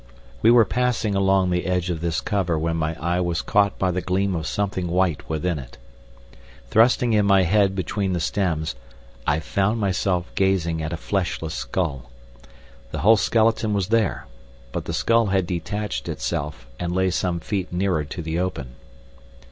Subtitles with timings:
[0.41, 3.91] We were passing along the edge of this cover when my eye was caught by
[3.91, 5.77] the gleam of something white within it.
[6.71, 8.73] Thrusting in my head between the stems,
[9.27, 12.09] I found myself gazing at a fleshless skull.
[12.89, 14.25] The whole skeleton was there,
[14.71, 18.77] but the skull had detached itself and lay some feet nearer to the open.